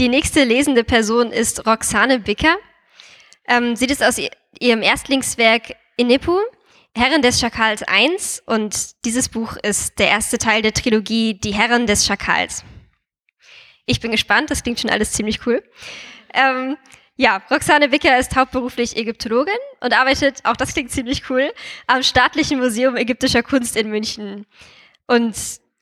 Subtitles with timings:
[0.00, 2.56] Die nächste lesende Person ist Roxane Bicker.
[3.46, 4.20] Ähm, sie ist aus
[4.58, 6.36] ihrem Erstlingswerk Inepu,
[6.96, 11.86] Herren des Schakals 1 und dieses Buch ist der erste Teil der Trilogie Die Herren
[11.86, 12.64] des Schakals.
[13.86, 15.62] Ich bin gespannt, das klingt schon alles ziemlich cool.
[16.32, 16.76] Ähm,
[17.14, 21.52] ja, Roxane Wicker ist hauptberuflich Ägyptologin und arbeitet, auch das klingt ziemlich cool,
[21.86, 24.46] am Staatlichen Museum ägyptischer Kunst in München.
[25.06, 25.36] Und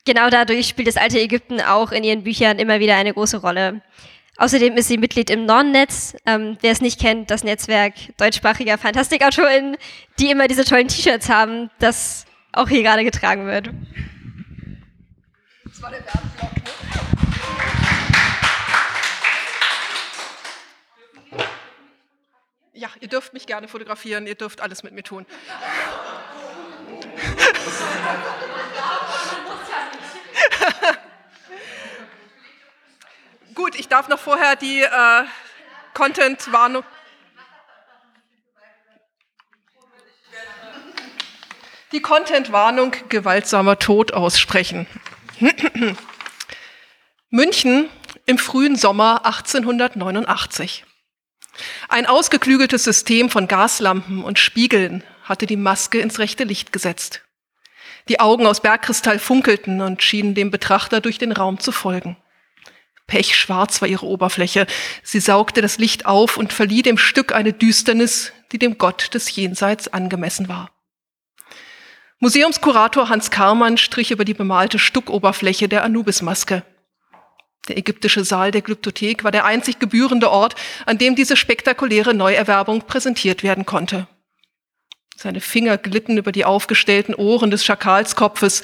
[0.05, 3.81] genau dadurch spielt das alte Ägypten auch in ihren Büchern immer wieder eine große Rolle.
[4.37, 6.15] Außerdem ist sie Mitglied im Non-Netz.
[6.25, 9.77] Ähm, wer es nicht kennt, das Netzwerk deutschsprachiger Fantastikautorinnen,
[10.19, 13.69] die immer diese tollen T-Shirts haben, das auch hier gerade getragen wird.
[15.65, 16.07] Das war der ne?
[22.75, 25.27] Ja, ihr dürft mich gerne fotografieren, ihr dürft alles mit mir tun.
[33.93, 35.23] Darf noch vorher die äh,
[35.93, 36.83] Content-Warnung.
[41.91, 44.87] Die Content-Warnung gewaltsamer Tod aussprechen.
[47.29, 47.87] München
[48.25, 50.85] im frühen Sommer 1889.
[51.87, 57.21] Ein ausgeklügeltes System von Gaslampen und Spiegeln hatte die Maske ins rechte Licht gesetzt.
[58.09, 62.17] Die Augen aus Bergkristall funkelten und schienen dem Betrachter durch den Raum zu folgen.
[63.13, 64.65] Pechschwarz war ihre Oberfläche.
[65.03, 69.35] Sie saugte das Licht auf und verlieh dem Stück eine Düsternis, die dem Gott des
[69.35, 70.71] Jenseits angemessen war.
[72.17, 76.63] Museumskurator Hans Karmann strich über die bemalte Stuckoberfläche der Anubismaske.
[77.67, 80.55] Der ägyptische Saal der Glyptothek war der einzig gebührende Ort,
[80.87, 84.07] an dem diese spektakuläre Neuerwerbung präsentiert werden konnte.
[85.15, 88.63] Seine Finger glitten über die aufgestellten Ohren des Schakalskopfes,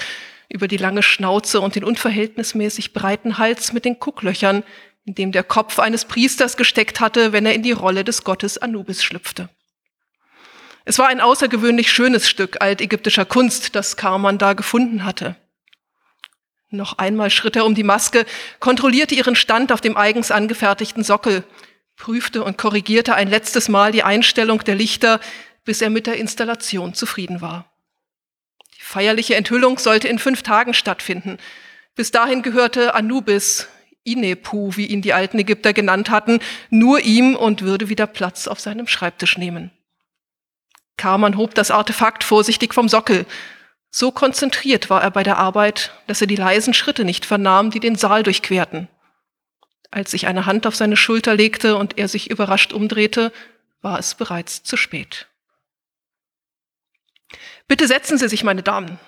[0.50, 4.64] über die lange Schnauze und den unverhältnismäßig breiten Hals mit den Kucklöchern,
[5.04, 8.58] in dem der Kopf eines Priesters gesteckt hatte, wenn er in die Rolle des Gottes
[8.58, 9.48] Anubis schlüpfte.
[10.84, 15.36] Es war ein außergewöhnlich schönes Stück altägyptischer Kunst, das Karman da gefunden hatte.
[16.70, 18.26] Noch einmal schritt er um die Maske,
[18.58, 21.44] kontrollierte ihren Stand auf dem eigens angefertigten Sockel,
[21.96, 25.20] prüfte und korrigierte ein letztes Mal die Einstellung der Lichter,
[25.64, 27.69] bis er mit der Installation zufrieden war.
[28.90, 31.38] Feierliche Enthüllung sollte in fünf Tagen stattfinden.
[31.94, 33.68] Bis dahin gehörte Anubis,
[34.02, 36.40] Inepu, wie ihn die alten Ägypter genannt hatten,
[36.70, 39.70] nur ihm und würde wieder Platz auf seinem Schreibtisch nehmen.
[40.96, 43.26] Karman hob das Artefakt vorsichtig vom Sockel,
[43.92, 47.78] so konzentriert war er bei der Arbeit, dass er die leisen Schritte nicht vernahm, die
[47.78, 48.88] den Saal durchquerten.
[49.92, 53.32] Als sich eine Hand auf seine Schulter legte und er sich überrascht umdrehte,
[53.82, 55.29] war es bereits zu spät.
[57.70, 58.98] Bitte setzen Sie sich, meine Damen.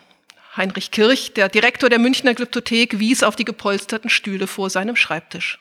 [0.56, 5.59] Heinrich Kirch, der Direktor der Münchner Glyptothek, wies auf die gepolsterten Stühle vor seinem Schreibtisch.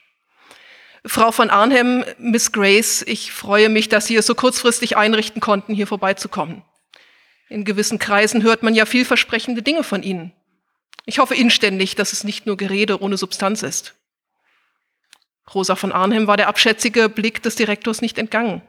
[1.03, 5.73] Frau von Arnhem, Miss Grace, ich freue mich, dass Sie es so kurzfristig einrichten konnten,
[5.73, 6.62] hier vorbeizukommen.
[7.50, 10.31] In gewissen Kreisen hört man ja vielversprechende Dinge von ihnen.
[11.07, 13.95] Ich hoffe inständig, dass es nicht nur Gerede ohne Substanz ist.
[15.56, 18.62] Rosa von Arnhem war der abschätzige Blick des Direktors nicht entgangen.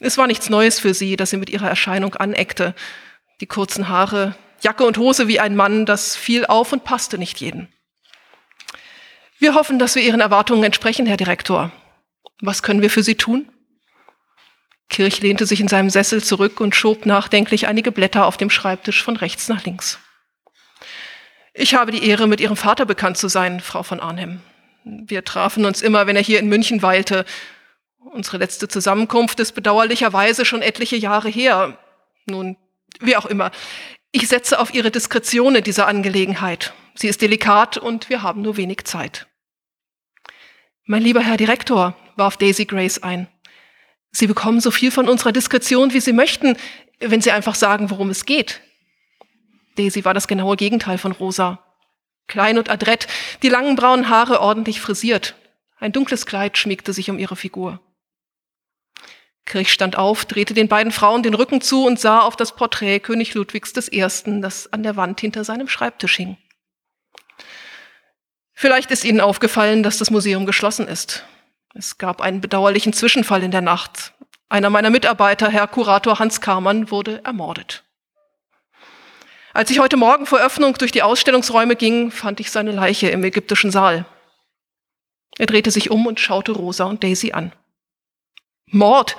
[0.00, 2.74] Es war nichts Neues für sie, dass sie mit ihrer Erscheinung aneckte.
[3.40, 7.40] Die kurzen Haare, Jacke und Hose wie ein Mann, das fiel auf und passte nicht
[7.40, 7.68] jeden.
[9.38, 11.70] Wir hoffen, dass wir Ihren Erwartungen entsprechen, Herr Direktor.
[12.40, 13.50] Was können wir für Sie tun?
[14.88, 19.02] Kirch lehnte sich in seinem Sessel zurück und schob nachdenklich einige Blätter auf dem Schreibtisch
[19.02, 19.98] von rechts nach links.
[21.52, 24.40] Ich habe die Ehre, mit Ihrem Vater bekannt zu sein, Frau von Arnhem.
[24.84, 27.24] Wir trafen uns immer, wenn er hier in München weilte.
[27.98, 31.78] Unsere letzte Zusammenkunft ist bedauerlicherweise schon etliche Jahre her.
[32.26, 32.56] Nun,
[33.00, 33.50] wie auch immer.
[34.12, 36.72] Ich setze auf Ihre Diskretion in dieser Angelegenheit.
[36.94, 39.26] Sie ist delikat und wir haben nur wenig Zeit.
[40.84, 43.28] Mein lieber Herr Direktor, warf Daisy Grace ein,
[44.16, 46.56] Sie bekommen so viel von unserer Diskretion, wie Sie möchten,
[47.00, 48.62] wenn Sie einfach sagen, worum es geht.
[49.76, 51.62] Daisy war das genaue Gegenteil von Rosa.
[52.26, 53.08] Klein und adrett,
[53.42, 55.34] die langen braunen Haare ordentlich frisiert.
[55.78, 57.78] Ein dunkles Kleid schmiegte sich um ihre Figur.
[59.46, 63.00] Kirch stand auf, drehte den beiden Frauen den Rücken zu und sah auf das Porträt
[63.00, 66.36] König Ludwigs I., das an der Wand hinter seinem Schreibtisch hing.
[68.52, 71.24] Vielleicht ist Ihnen aufgefallen, dass das Museum geschlossen ist.
[71.74, 74.12] Es gab einen bedauerlichen Zwischenfall in der Nacht.
[74.48, 77.84] Einer meiner Mitarbeiter, Herr Kurator Hans Karmann, wurde ermordet.
[79.52, 83.24] Als ich heute Morgen vor Öffnung durch die Ausstellungsräume ging, fand ich seine Leiche im
[83.24, 84.06] ägyptischen Saal.
[85.38, 87.52] Er drehte sich um und schaute Rosa und Daisy an.
[88.70, 89.16] Mord!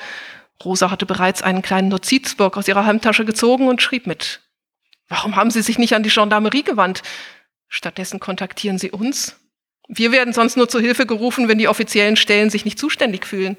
[0.63, 4.41] Rosa hatte bereits einen kleinen Notizblock aus ihrer Heimtasche gezogen und schrieb mit.
[5.07, 7.03] Warum haben Sie sich nicht an die Gendarmerie gewandt?
[7.69, 9.39] Stattdessen kontaktieren Sie uns.
[9.87, 13.55] Wir werden sonst nur zur Hilfe gerufen, wenn die offiziellen Stellen sich nicht zuständig fühlen.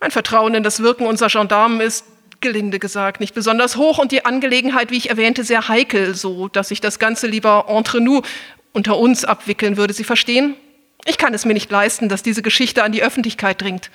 [0.00, 2.04] Mein Vertrauen in das Wirken unserer Gendarmen ist,
[2.40, 6.70] gelinde gesagt, nicht besonders hoch und die Angelegenheit, wie ich erwähnte, sehr heikel, so dass
[6.70, 8.22] ich das Ganze lieber entre nous
[8.72, 9.94] unter uns abwickeln würde.
[9.94, 10.54] Sie verstehen?
[11.04, 13.90] Ich kann es mir nicht leisten, dass diese Geschichte an die Öffentlichkeit dringt.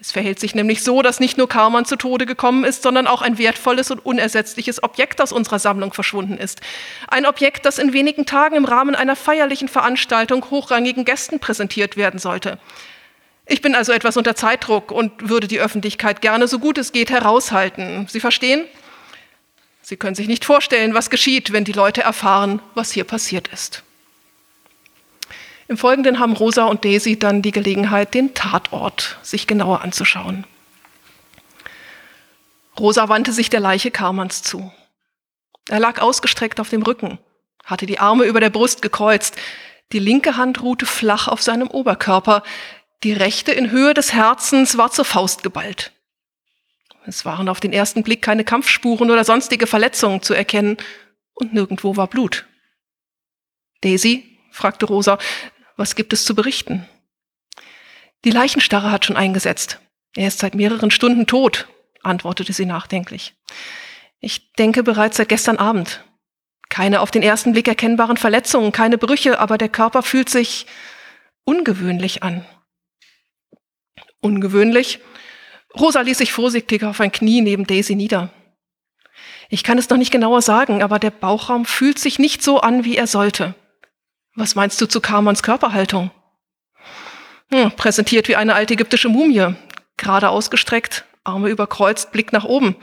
[0.00, 3.20] Es verhält sich nämlich so, dass nicht nur Karman zu Tode gekommen ist, sondern auch
[3.20, 6.62] ein wertvolles und unersetzliches Objekt aus unserer Sammlung verschwunden ist.
[7.08, 12.18] Ein Objekt, das in wenigen Tagen im Rahmen einer feierlichen Veranstaltung hochrangigen Gästen präsentiert werden
[12.18, 12.58] sollte.
[13.44, 17.10] Ich bin also etwas unter Zeitdruck und würde die Öffentlichkeit gerne so gut es geht
[17.10, 18.06] heraushalten.
[18.08, 18.64] Sie verstehen?
[19.82, 23.82] Sie können sich nicht vorstellen, was geschieht, wenn die Leute erfahren, was hier passiert ist.
[25.70, 30.44] Im Folgenden haben Rosa und Daisy dann die Gelegenheit, den Tatort sich genauer anzuschauen.
[32.76, 34.72] Rosa wandte sich der Leiche Karmans zu.
[35.68, 37.20] Er lag ausgestreckt auf dem Rücken,
[37.64, 39.36] hatte die Arme über der Brust gekreuzt,
[39.92, 42.42] die linke Hand ruhte flach auf seinem Oberkörper,
[43.04, 45.92] die rechte in Höhe des Herzens war zur Faust geballt.
[47.06, 50.78] Es waren auf den ersten Blick keine Kampfspuren oder sonstige Verletzungen zu erkennen,
[51.32, 52.44] und nirgendwo war Blut.
[53.82, 55.16] Daisy, fragte Rosa,
[55.76, 56.86] was gibt es zu berichten?
[58.24, 59.80] Die Leichenstarre hat schon eingesetzt.
[60.14, 61.68] Er ist seit mehreren Stunden tot,
[62.02, 63.34] antwortete sie nachdenklich.
[64.20, 66.04] Ich denke bereits seit gestern Abend.
[66.68, 70.66] Keine auf den ersten Blick erkennbaren Verletzungen, keine Brüche, aber der Körper fühlt sich
[71.44, 72.44] ungewöhnlich an.
[74.20, 75.00] Ungewöhnlich?
[75.78, 78.30] Rosa ließ sich vorsichtig auf ein Knie neben Daisy nieder.
[79.48, 82.84] Ich kann es noch nicht genauer sagen, aber der Bauchraum fühlt sich nicht so an,
[82.84, 83.54] wie er sollte.
[84.40, 86.10] Was meinst du zu Karmans Körperhaltung?
[87.52, 89.54] Hm, präsentiert wie eine alte ägyptische Mumie,
[89.98, 92.74] gerade ausgestreckt, Arme überkreuzt, Blick nach oben.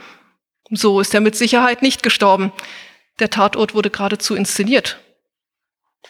[0.70, 2.52] So ist er mit Sicherheit nicht gestorben.
[3.18, 5.00] Der Tatort wurde geradezu inszeniert.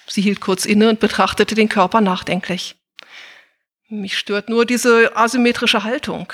[0.07, 2.77] Sie hielt kurz inne und betrachtete den Körper nachdenklich.
[3.89, 6.31] Mich stört nur diese asymmetrische Haltung.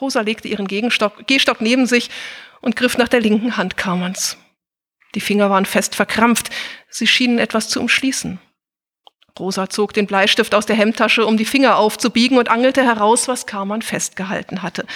[0.00, 2.10] Rosa legte ihren Gegenstock, Gehstock neben sich
[2.62, 4.38] und griff nach der linken Hand Karmans.
[5.14, 6.50] Die Finger waren fest verkrampft,
[6.88, 8.38] sie schienen etwas zu umschließen.
[9.38, 13.46] Rosa zog den Bleistift aus der Hemdtasche, um die Finger aufzubiegen und angelte heraus, was
[13.46, 14.86] Karman festgehalten hatte.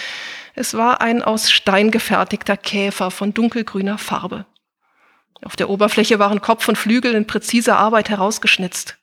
[0.54, 4.46] Es war ein aus Stein gefertigter Käfer von dunkelgrüner Farbe.
[5.42, 8.96] Auf der Oberfläche waren Kopf und Flügel in präziser Arbeit herausgeschnitzt.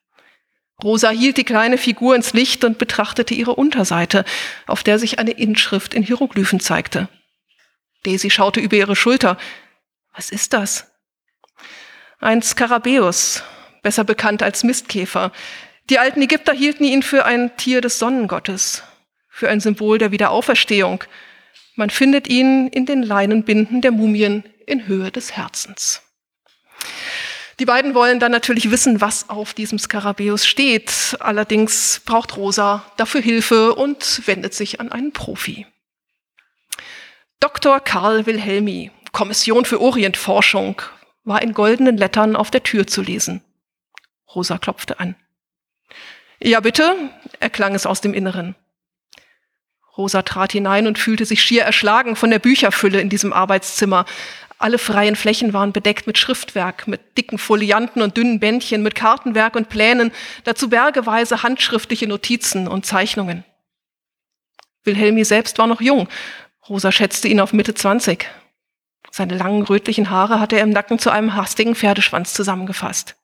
[0.83, 4.25] Rosa hielt die kleine Figur ins Licht und betrachtete ihre Unterseite,
[4.65, 7.07] auf der sich eine Inschrift in Hieroglyphen zeigte.
[8.03, 9.37] Daisy schaute über ihre Schulter.
[10.13, 10.90] Was ist das?
[12.23, 13.41] Ein Skarabäus,
[13.81, 15.31] besser bekannt als Mistkäfer.
[15.89, 18.83] Die alten Ägypter hielten ihn für ein Tier des Sonnengottes,
[19.27, 21.03] für ein Symbol der Wiederauferstehung.
[21.75, 26.03] Man findet ihn in den Leinenbinden der Mumien in Höhe des Herzens.
[27.59, 31.17] Die beiden wollen dann natürlich wissen, was auf diesem Skarabäus steht.
[31.21, 35.65] Allerdings braucht Rosa dafür Hilfe und wendet sich an einen Profi.
[37.39, 37.79] Dr.
[37.79, 40.83] Karl Wilhelmi, Kommission für Orientforschung,
[41.23, 43.43] war in goldenen Lettern auf der Tür zu lesen.
[44.33, 45.15] Rosa klopfte an.
[46.39, 46.95] Ja, bitte,
[47.39, 48.55] erklang es aus dem Inneren.
[49.97, 54.05] Rosa trat hinein und fühlte sich schier erschlagen von der Bücherfülle in diesem Arbeitszimmer.
[54.57, 59.55] Alle freien Flächen waren bedeckt mit Schriftwerk, mit dicken Folianten und dünnen Bändchen, mit Kartenwerk
[59.55, 60.11] und Plänen,
[60.43, 63.43] dazu bergeweise handschriftliche Notizen und Zeichnungen.
[64.83, 66.07] Wilhelmi selbst war noch jung.
[66.69, 68.27] Rosa schätzte ihn auf Mitte 20.
[69.11, 73.17] Seine langen rötlichen Haare hatte er im Nacken zu einem hastigen Pferdeschwanz zusammengefasst.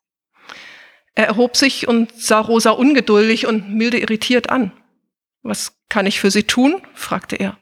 [1.15, 4.71] Er erhob sich und sah Rosa ungeduldig und milde irritiert an.
[5.41, 6.81] Was kann ich für Sie tun?
[6.93, 7.57] fragte er.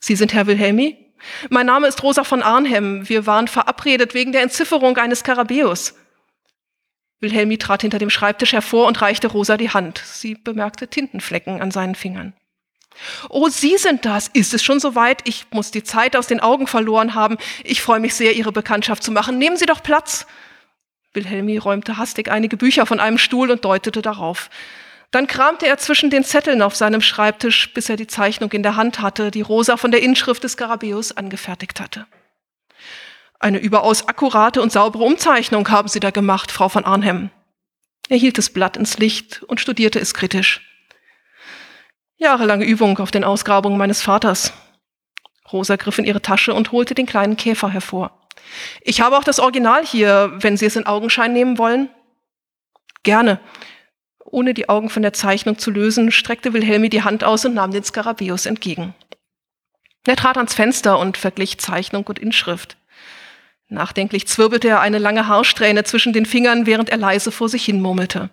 [0.00, 1.14] Sie sind Herr Wilhelmi?
[1.50, 3.08] Mein Name ist Rosa von Arnhem.
[3.08, 5.94] Wir waren verabredet wegen der Entzifferung eines Skarabäus.
[7.20, 10.02] Wilhelmi trat hinter dem Schreibtisch hervor und reichte Rosa die Hand.
[10.04, 12.34] Sie bemerkte Tintenflecken an seinen Fingern.
[13.28, 14.28] Oh, Sie sind das.
[14.28, 15.20] Ist es schon soweit?
[15.26, 17.36] Ich muss die Zeit aus den Augen verloren haben.
[17.62, 19.38] Ich freue mich sehr, Ihre Bekanntschaft zu machen.
[19.38, 20.26] Nehmen Sie doch Platz.
[21.12, 24.50] Wilhelmi räumte hastig einige Bücher von einem Stuhl und deutete darauf.
[25.10, 28.74] Dann kramte er zwischen den Zetteln auf seinem Schreibtisch, bis er die Zeichnung in der
[28.74, 32.06] Hand hatte, die Rosa von der Inschrift des Skarabäus angefertigt hatte.
[33.38, 37.30] Eine überaus akkurate und saubere Umzeichnung haben Sie da gemacht, Frau von Arnhem.
[38.08, 40.60] Er hielt das Blatt ins Licht und studierte es kritisch.
[42.16, 44.52] Jahrelange Übung auf den Ausgrabungen meines Vaters.
[45.52, 48.28] Rosa griff in ihre Tasche und holte den kleinen Käfer hervor.
[48.82, 51.88] Ich habe auch das Original hier, wenn Sie es in Augenschein nehmen wollen.
[53.02, 53.40] Gerne.
[54.24, 57.72] Ohne die Augen von der Zeichnung zu lösen, streckte Wilhelmi die Hand aus und nahm
[57.72, 58.94] den Skarabäus entgegen.
[60.06, 62.76] Er trat ans Fenster und verglich Zeichnung und Inschrift.
[63.68, 67.80] Nachdenklich zwirbelte er eine lange Haarsträhne zwischen den Fingern, während er leise vor sich hin
[67.80, 68.30] murmelte.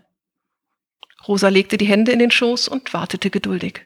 [1.27, 3.85] Rosa legte die Hände in den Schoß und wartete geduldig.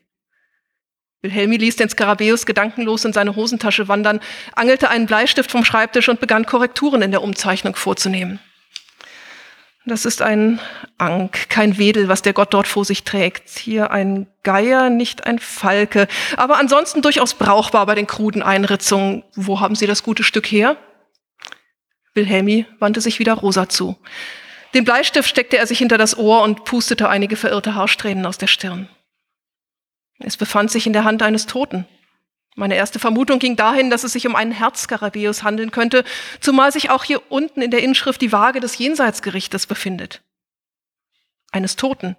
[1.21, 4.19] Wilhelmi ließ den Skarabäus gedankenlos in seine Hosentasche wandern,
[4.55, 8.39] angelte einen Bleistift vom Schreibtisch und begann Korrekturen in der Umzeichnung vorzunehmen.
[9.87, 10.59] Das ist ein
[10.97, 13.49] Ank, kein Wedel, was der Gott dort vor sich trägt.
[13.49, 19.23] Hier ein Geier, nicht ein Falke, aber ansonsten durchaus brauchbar bei den kruden Einritzungen.
[19.35, 20.77] Wo haben Sie das gute Stück her?
[22.15, 23.95] Wilhelmi wandte sich wieder Rosa zu.
[24.75, 28.47] Den Bleistift steckte er sich hinter das Ohr und pustete einige verirrte Haarsträhnen aus der
[28.47, 28.89] Stirn.
[30.19, 31.87] Es befand sich in der Hand eines Toten.
[32.55, 36.03] Meine erste Vermutung ging dahin, dass es sich um einen Herzskarabäus handeln könnte,
[36.41, 40.21] zumal sich auch hier unten in der Inschrift die Waage des Jenseitsgerichtes befindet.
[41.51, 42.17] Eines Toten.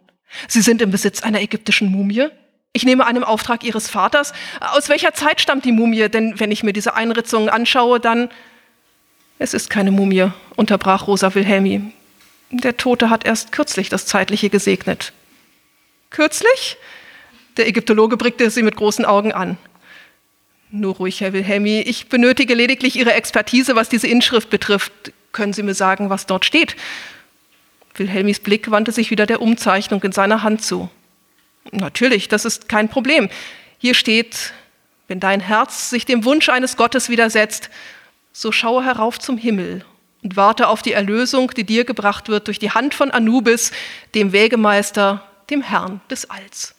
[0.48, 2.28] Sie sind im Besitz einer ägyptischen Mumie?
[2.72, 4.32] Ich nehme einem Auftrag Ihres Vaters.
[4.60, 6.08] Aus welcher Zeit stammt die Mumie?
[6.08, 8.30] Denn wenn ich mir diese Einritzungen anschaue, dann...
[9.38, 11.92] Es ist keine Mumie, unterbrach Rosa Wilhelmi.
[12.62, 15.12] Der Tote hat erst kürzlich das Zeitliche gesegnet.
[16.10, 16.76] Kürzlich?
[17.56, 19.58] Der Ägyptologe blickte sie mit großen Augen an.
[20.70, 21.80] Nur ruhig, Herr Wilhelmi.
[21.80, 24.92] Ich benötige lediglich Ihre Expertise, was diese Inschrift betrifft.
[25.32, 26.76] Können Sie mir sagen, was dort steht?
[27.94, 30.90] Wilhelmis Blick wandte sich wieder der Umzeichnung in seiner Hand zu.
[31.72, 33.28] Natürlich, das ist kein Problem.
[33.78, 34.52] Hier steht,
[35.08, 37.70] wenn dein Herz sich dem Wunsch eines Gottes widersetzt,
[38.32, 39.84] so schaue herauf zum Himmel
[40.26, 43.70] und warte auf die Erlösung, die dir gebracht wird durch die Hand von Anubis,
[44.16, 46.75] dem Wegemeister, dem Herrn des Alls.